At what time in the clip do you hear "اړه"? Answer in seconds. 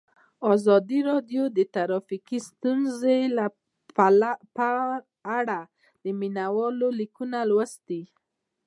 5.39-5.59